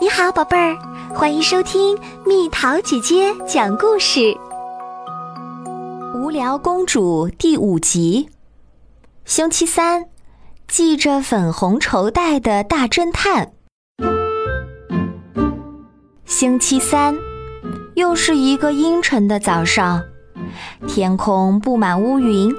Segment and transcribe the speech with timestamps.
[0.00, 0.78] 你好，宝贝儿，
[1.14, 4.20] 欢迎收听蜜桃姐姐讲故事。
[6.14, 8.30] 《无聊公主》第五集，
[9.26, 10.06] 星期三，
[10.68, 13.52] 系着粉红绸带的大侦探。
[16.24, 17.14] 星期三，
[17.94, 20.02] 又是一个阴沉的早上，
[20.88, 22.50] 天空布满乌云，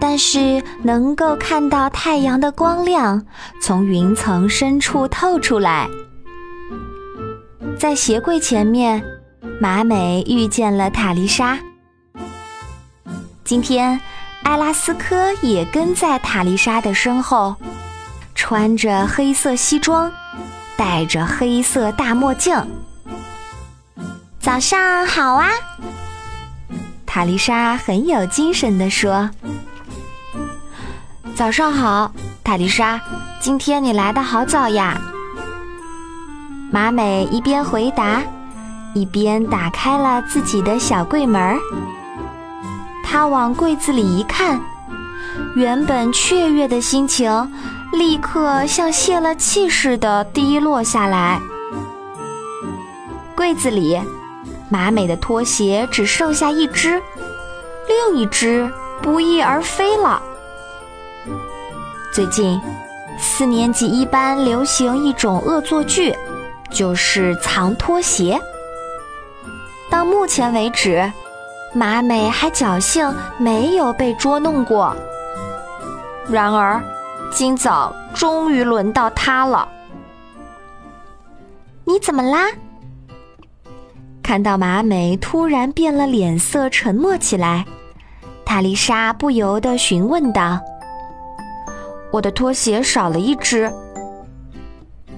[0.00, 3.24] 但是能够看到太阳的光亮
[3.62, 5.88] 从云层深处透出来。
[7.84, 9.04] 在鞋柜前面，
[9.60, 11.58] 马美遇见了塔丽莎。
[13.44, 14.00] 今天，
[14.42, 17.54] 艾拉斯科也跟在塔丽莎的身后，
[18.34, 20.10] 穿着黑色西装，
[20.78, 22.56] 戴着黑色大墨镜。
[24.40, 25.50] 早上好啊！
[27.04, 29.28] 塔丽莎很有精神地说
[31.36, 32.10] ：“早上好，
[32.42, 32.98] 塔丽莎，
[33.38, 34.98] 今天你来的好早呀。”
[36.74, 38.20] 马美一边回答，
[38.94, 41.56] 一边打开了自己的小柜门。
[43.04, 44.60] 她往柜子里一看，
[45.54, 47.48] 原本雀跃的心情
[47.92, 51.40] 立刻像泄了气似的低落下来。
[53.36, 53.96] 柜子里，
[54.68, 57.00] 马美的拖鞋只剩下一只，
[57.86, 58.68] 另一只
[59.00, 60.20] 不翼而飞了。
[62.12, 62.60] 最近，
[63.16, 66.12] 四年级一班流行一种恶作剧。
[66.74, 68.38] 就是藏拖鞋。
[69.88, 71.10] 到目前为止，
[71.72, 74.94] 马美还侥幸没有被捉弄过。
[76.28, 76.82] 然而，
[77.30, 79.68] 今早终于轮到他了。
[81.84, 82.48] 你怎么啦？
[84.22, 87.64] 看到马美突然变了脸色，沉默起来，
[88.44, 90.58] 塔丽莎不由得询问道
[92.10, 93.72] ：“我的拖鞋少了一只。”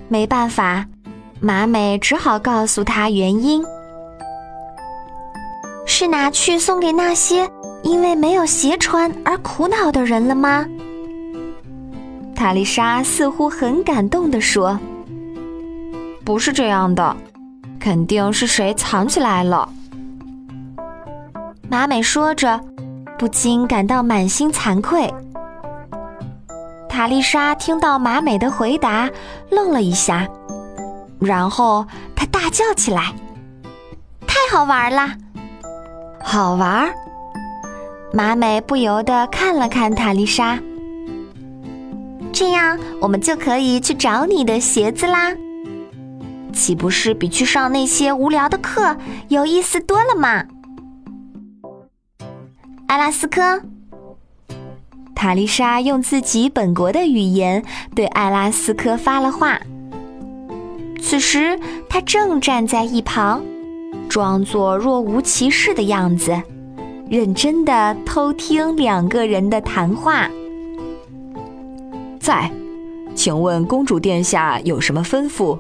[0.08, 0.84] 没办法。
[1.40, 3.62] 马美只好告诉他原因：
[5.84, 7.48] 是拿去送给那些
[7.82, 10.66] 因为没有鞋穿而苦恼的人了吗？
[12.34, 14.78] 塔丽莎似乎很感动地说
[16.24, 17.14] ：“不是这样的，
[17.78, 19.68] 肯定是谁藏起来了。”
[21.68, 22.58] 马美说着，
[23.18, 25.12] 不禁感到满心惭愧。
[26.88, 29.08] 塔丽莎听到马美的回答，
[29.50, 30.26] 愣了一下。
[31.18, 33.14] 然后他大叫起来
[34.26, 35.16] ：“太好玩啦！
[36.22, 36.92] 好玩！”
[38.12, 40.58] 马美不由得看了看塔丽莎。
[42.32, 45.34] 这样我们就可以去找你的鞋子啦，
[46.52, 48.96] 岂不是比去上那些无聊的课
[49.28, 50.44] 有意思多了吗？
[52.88, 53.62] 阿拉斯科，
[55.14, 59.58] 塔丽莎用自己本国的语言对艾拉斯科发了话。
[61.08, 61.56] 此时，
[61.88, 63.40] 他正站在一旁，
[64.08, 66.42] 装作若无其事的样子，
[67.08, 70.28] 认真的偷听两个人的谈话。
[72.18, 72.50] 在，
[73.14, 75.56] 请问公主殿下有什么吩咐？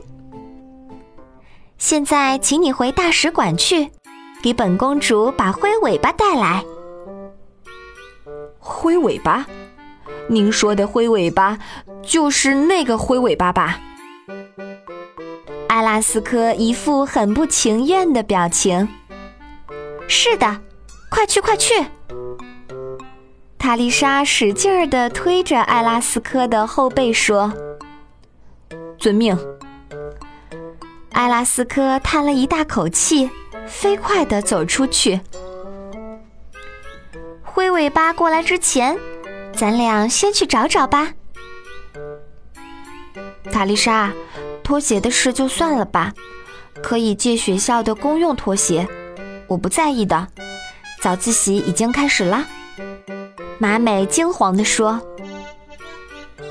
[1.78, 3.90] 现在，请你回大使馆去，
[4.42, 6.64] 给本公主把灰尾巴带来。
[8.58, 9.46] 灰尾巴？
[10.28, 11.56] 您说的灰尾巴，
[12.02, 13.78] 就是那个灰尾巴吧？
[15.76, 18.88] 阿拉斯科一副很不情愿的表情。
[20.08, 20.62] 是的，
[21.10, 21.74] 快去快去！
[23.58, 27.52] 塔丽莎使劲儿地推着艾拉斯科的后背说
[28.96, 29.38] ：“遵命。”
[31.12, 33.30] 艾拉斯科叹了一大口气，
[33.66, 35.20] 飞快地走出去。
[37.42, 38.98] 灰尾巴过来之前，
[39.52, 41.12] 咱俩先去找找吧。
[43.52, 44.10] 塔丽莎。
[44.66, 46.12] 拖鞋的事就算了吧，
[46.82, 48.88] 可以借学校的公用拖鞋，
[49.46, 50.26] 我不在意的。
[51.00, 52.44] 早自习已经开始了，
[53.58, 55.00] 马美惊慌地说。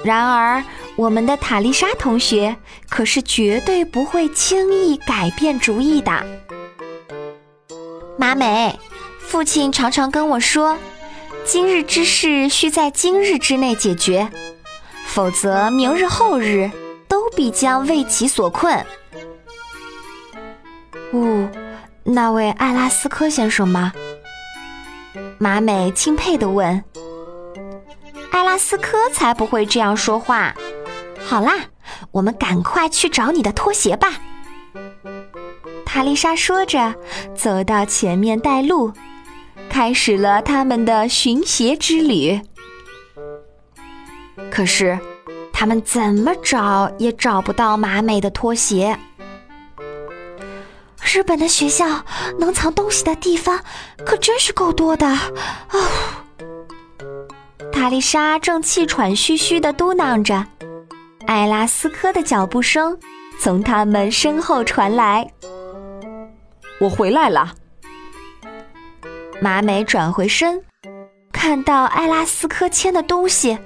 [0.02, 0.64] 然而，
[0.96, 2.56] 我们的塔丽莎同学
[2.88, 6.26] 可是绝对不会轻易改变主意的。
[8.18, 8.80] 马美，
[9.20, 10.78] 父亲常常跟我说，
[11.44, 14.30] 今日之事需在今日之内解决，
[15.06, 16.72] 否则明日后日。
[17.36, 18.74] 必将为其所困。
[21.12, 21.50] 哦，
[22.04, 23.92] 那位艾拉斯科先生吗？
[25.38, 26.84] 马美钦佩地问。
[28.32, 30.54] 艾拉斯科才不会这样说话。
[31.20, 31.54] 好啦，
[32.12, 34.08] 我们赶快去找你的拖鞋吧。
[35.86, 36.94] 塔丽莎说着，
[37.34, 38.92] 走到前面带路，
[39.70, 42.42] 开始了他们的寻鞋之旅。
[44.52, 45.00] 可是。
[45.58, 49.00] 他们怎么找也找不到马美的拖鞋。
[51.02, 52.04] 日本的学校
[52.38, 53.58] 能藏东西的地方
[54.06, 55.08] 可真是够多的。
[55.72, 55.80] 哦，
[57.72, 60.46] 塔丽莎正气喘吁吁地嘟囔着，
[61.26, 62.98] 艾拉斯科的脚步声
[63.40, 65.26] 从他们身后传来。
[66.82, 67.54] 我回来了。
[69.42, 70.62] 马美转回身，
[71.32, 73.58] 看到艾拉斯科牵的东西，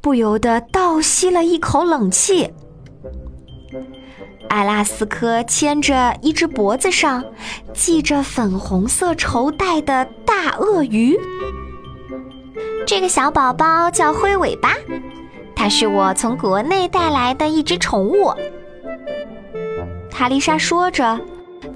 [0.00, 2.52] 不由得倒吸了一口冷气。
[4.48, 7.24] 艾拉斯科牵着一只脖子上
[7.72, 11.16] 系着粉红色绸带的大鳄鱼。
[12.86, 14.74] 这个小宝宝叫灰尾巴，
[15.54, 18.34] 它是我从国内带来的一只宠物。
[20.10, 21.20] 塔丽莎说着，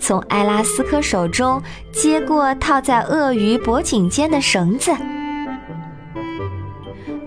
[0.00, 1.62] 从艾拉斯科手中
[1.92, 4.90] 接过套在鳄鱼脖颈间的绳子。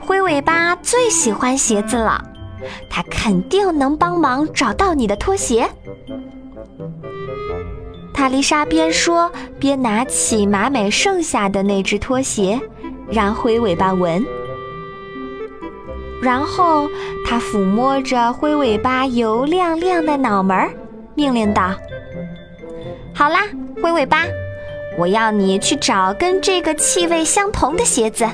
[0.07, 2.23] 灰尾巴最喜欢鞋子了。
[2.89, 5.69] 它肯定能帮忙找到你的拖鞋。
[8.13, 12.57] 塔丽莎边说边拿起马美剩下的那只拖鞋，
[13.11, 14.25] 让灰尾巴闻。
[16.21, 16.89] 然后
[17.25, 20.69] 他抚摸着灰尾巴油亮亮的脑门，
[21.15, 21.73] 命令道
[23.13, 23.41] ：“好啦，
[23.83, 24.23] 灰尾巴，
[24.97, 28.25] 我要你去找跟这个气味相同的鞋子。”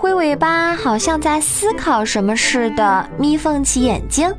[0.00, 4.32] 灰尾巴好像在思考什么似的，眯缝起眼睛，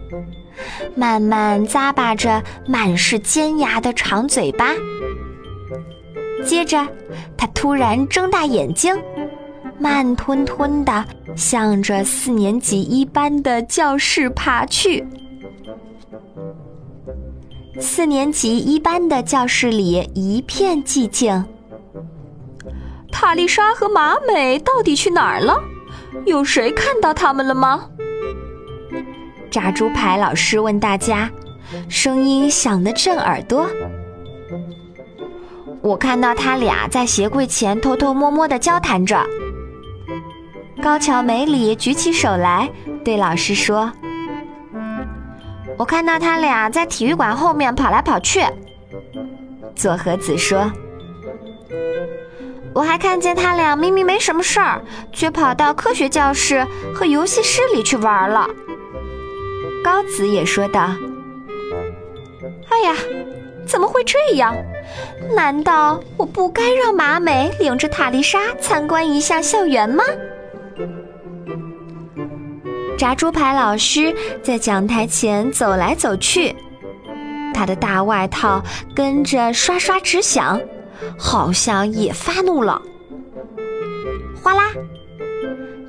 [0.96, 4.74] 慢慢咂巴着满是尖牙的长嘴巴。
[6.46, 6.88] 接着，
[7.36, 8.96] 它突然睁大眼睛，
[9.78, 15.06] 慢吞吞地向着四年级一班的教室爬去。
[17.82, 21.44] 四年级一班的教室里一片寂静。
[23.12, 25.62] 塔丽莎和马美到底去哪儿了？
[26.26, 27.86] 有谁看到他们了吗？
[29.52, 31.30] 炸猪排老师问大家，
[31.90, 33.68] 声音响得震耳朵。
[35.82, 39.26] 我看到他俩在鞋柜前偷偷摸摸的交谈着。
[40.82, 42.70] 高桥美里举起手来，
[43.04, 43.92] 对老师说
[45.78, 48.42] ：“我看到他俩在体育馆后面跑来跑去。”
[49.76, 50.72] 佐和子说。
[52.74, 54.82] 我还看见他俩明明没什么事儿，
[55.12, 58.48] 却跑到科学教室和游戏室里去玩了。
[59.84, 60.90] 高子也说道
[62.70, 62.96] ：“哎呀，
[63.66, 64.56] 怎么会这样？
[65.36, 70.04] 难道我不该让马美领着塔丽莎参观一下校园吗？”
[72.98, 74.14] 炸猪排老师
[74.44, 76.56] 在讲台前走来走去，
[77.54, 78.62] 他的大外套
[78.94, 80.60] 跟着刷刷直响。
[81.18, 82.82] 好像也发怒了。
[84.42, 84.72] 哗啦，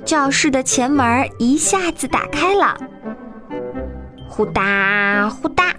[0.05, 2.77] 教室的前门一下子打开了。
[4.29, 5.73] 呼哒呼哒，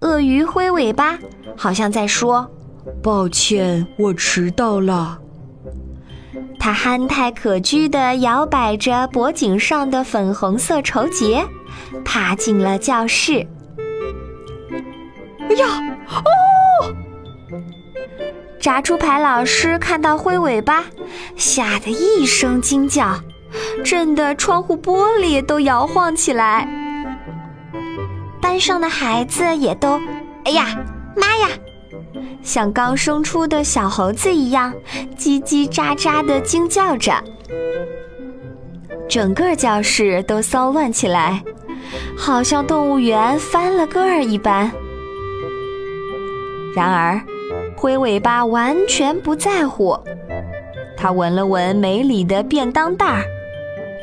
[0.00, 1.18] 鳄鱼挥尾巴，
[1.56, 2.50] 好像在说
[3.02, 5.18] ：“抱歉，我迟到了。”
[6.58, 11.44] 它憨态可掬地摇摆着脖颈上的粉红色绸结，
[12.04, 13.46] 爬进了教室。
[15.38, 15.66] 哎呀，
[16.08, 16.22] 哦！
[18.60, 20.84] 炸猪排老师看到灰尾巴，
[21.36, 23.14] 吓得一声惊叫，
[23.84, 26.68] 震得窗户玻璃都摇晃起来。
[28.40, 30.00] 班上的孩子也都，
[30.44, 30.76] 哎呀
[31.16, 31.48] 妈呀，
[32.42, 34.74] 像刚生出的小猴子一样，
[35.16, 37.12] 叽叽喳喳地惊叫着。
[39.08, 41.42] 整个教室都骚乱起来，
[42.16, 44.70] 好像动物园翻了个儿一般。
[46.74, 47.20] 然而。
[47.80, 49.96] 灰尾巴完全不在乎，
[50.96, 53.22] 他闻了闻梅里的便当袋儿，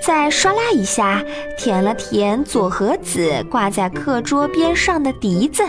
[0.02, 1.22] 再唰啦一下
[1.58, 5.62] 舔了舔左和子挂在课桌边上的笛子，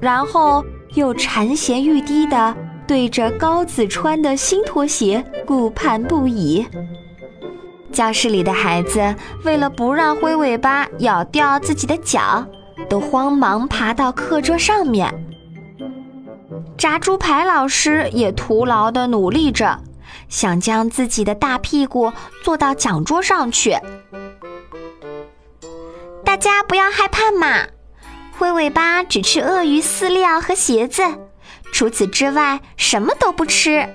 [0.00, 2.54] 然后又馋涎欲滴地
[2.86, 6.64] 对着高子穿的新拖鞋顾盼不已。
[7.90, 12.46] 教室里的孩子为了不让灰尾巴咬掉自己的脚，
[12.88, 15.12] 都慌忙爬到课桌上面。
[16.78, 19.80] 炸猪排老师也徒劳地努力着，
[20.28, 22.12] 想将自己的大屁股
[22.44, 23.76] 坐到讲桌上去。
[26.24, 27.66] 大家不要害怕嘛，
[28.38, 31.02] 灰尾巴只吃鳄鱼饲料和鞋子，
[31.72, 33.88] 除此之外什么都不吃。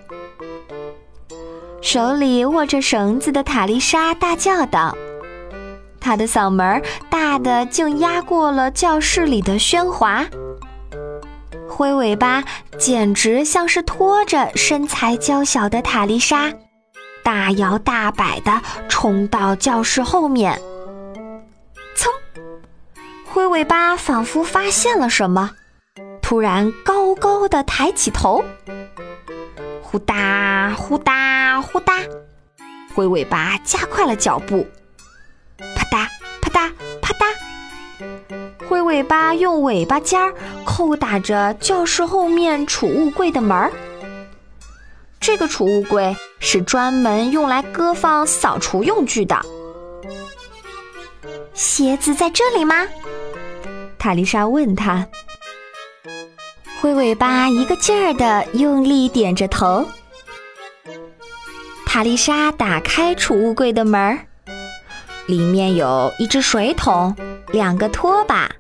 [1.82, 4.94] 手里握着绳子的塔丽莎大叫道，
[6.02, 10.26] 她的嗓门大的竟压过了教室里的喧哗。
[11.76, 12.44] 灰尾巴
[12.78, 16.54] 简直像是拖着身材娇小的塔丽莎，
[17.24, 20.62] 大摇大摆地冲到教室后面。
[21.96, 22.12] 噌！
[23.26, 25.50] 灰尾巴仿佛发现了什么，
[26.22, 28.46] 突然高高的抬起头。
[29.82, 31.96] 呼哒呼哒呼哒，
[32.94, 34.68] 灰尾巴加快了脚步。
[38.74, 40.34] 灰尾巴用尾巴尖儿
[40.66, 43.72] 扣打着教室后面储物柜的门儿。
[45.20, 49.40] 这个储物柜是专门用来搁放扫除用具的。
[51.54, 52.88] 鞋子在这里吗？
[54.00, 55.08] 塔丽莎问他。
[56.82, 59.86] 灰尾巴一个劲儿的用力点着头。
[61.86, 64.18] 塔丽莎打开储物柜的门儿，
[65.28, 67.16] 里面有一只水桶、
[67.54, 68.52] 两个拖把、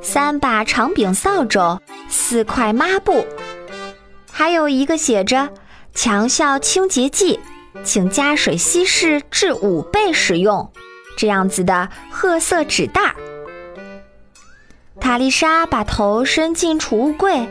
[0.00, 3.24] 三把长柄扫帚、四块抹布，
[4.30, 5.50] 还有一个写着。
[5.94, 7.38] 强效清洁剂，
[7.84, 10.72] 请加水稀释至五倍使用。
[11.18, 13.14] 这样子的褐色纸袋。
[14.98, 17.46] 塔丽莎把头伸进储物柜，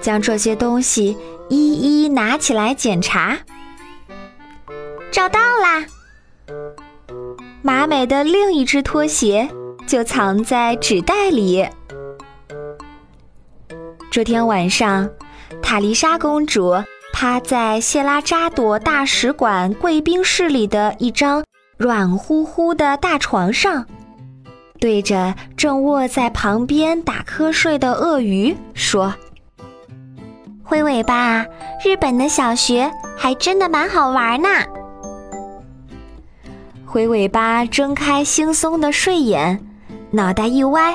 [0.00, 3.38] 将这些东西一一拿起来检查。
[5.10, 5.84] 找到啦！
[7.62, 9.48] 马美的另一只拖鞋
[9.86, 11.66] 就藏在纸袋里。
[14.10, 15.08] 这天晚上，
[15.62, 16.74] 塔丽莎公主。
[17.14, 21.44] 趴在谢拉扎朵大使馆贵宾室里的一张
[21.76, 23.86] 软乎乎的大床上，
[24.80, 29.14] 对着正卧在旁边打瞌睡的鳄鱼说
[30.64, 31.46] ：“灰尾巴，
[31.84, 34.48] 日本的小学还真的蛮好玩呢。”
[36.84, 39.64] 灰尾巴睁开惺忪的睡眼，
[40.14, 40.94] 脑袋一歪，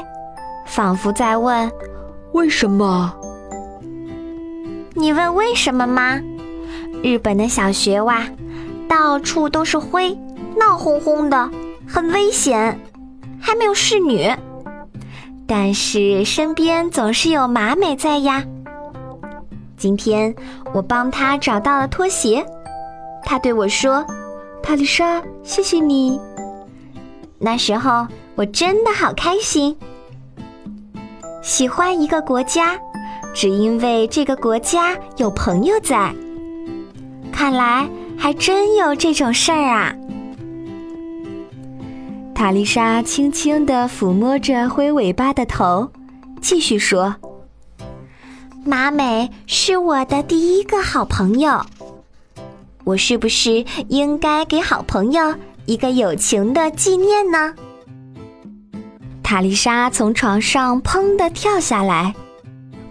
[0.67, 1.71] 仿佛在问
[2.33, 3.11] ：“为什么？”
[4.93, 6.21] 你问为什么吗？
[7.01, 8.21] 日本的小学哇，
[8.87, 10.15] 到处都是灰，
[10.55, 11.49] 闹哄哄的，
[11.87, 12.79] 很危险，
[13.41, 14.31] 还没有侍女，
[15.47, 18.43] 但是身边总是有马美在呀。
[19.77, 20.35] 今天
[20.73, 22.45] 我帮他找到了拖鞋，
[23.23, 24.05] 他对我说
[24.61, 26.21] ：“塔丽莎，谢谢你。”
[27.39, 29.75] 那时候我真的好开心。
[31.41, 32.79] 喜欢一个国家。
[33.33, 36.11] 只因为这个国家有朋友在，
[37.31, 39.93] 看来还真有这种事儿啊！
[42.33, 45.91] 塔丽莎轻轻地抚摸着灰尾巴的头，
[46.41, 47.17] 继续说
[48.65, 51.61] ：“马美是我的第一个好朋友，
[52.85, 55.35] 我是不是应该给好朋友
[55.67, 57.53] 一个友情的纪念呢？”
[59.27, 62.15] 塔丽莎从床上砰的跳下来。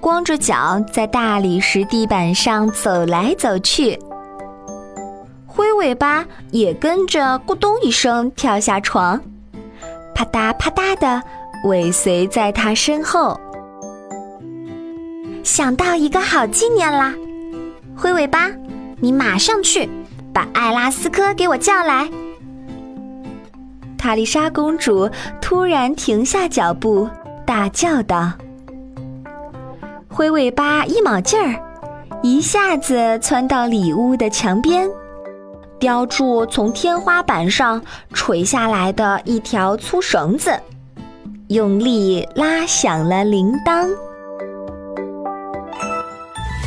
[0.02, 3.98] 光着脚在大理石地板上走来走去，
[5.46, 9.18] 灰尾巴也跟着咕咚一声跳下床，
[10.14, 11.22] 啪嗒啪嗒的
[11.64, 13.40] 尾随在他身后。
[15.42, 17.14] 想到一个好纪念啦，
[17.96, 18.50] 灰尾巴，
[19.00, 19.88] 你马上去
[20.34, 22.06] 把艾拉斯科给我叫来。
[24.06, 25.10] 卡丽莎公主
[25.40, 27.10] 突然停下脚步，
[27.44, 28.32] 大叫道。
[30.08, 31.60] 灰尾巴一卯劲儿，
[32.22, 34.88] 一下子窜到里屋的墙边，
[35.80, 37.82] 叼住从天花板上
[38.12, 40.56] 垂下来的一条粗绳子，
[41.48, 43.88] 用力拉响了铃铛。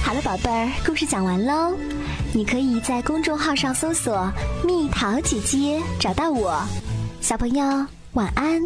[0.04, 1.72] 好了，宝贝儿，故事讲完喽。
[2.34, 4.30] 你可以在公众号上搜索
[4.62, 6.62] “蜜桃姐姐”，找到我。
[7.22, 8.62] 小朋友，晚安。